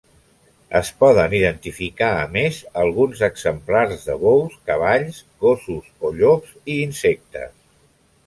Es 0.77 0.87
poden 1.01 1.33
identificar, 1.39 2.07
a 2.21 2.23
més, 2.37 2.61
alguns 2.85 3.21
exemplars 3.27 4.07
de 4.07 4.15
bous, 4.23 4.57
cavalls, 4.71 5.19
gossos 5.45 5.91
o 6.09 6.11
llops 6.23 6.57
i 6.77 6.79
insectes. 6.89 7.53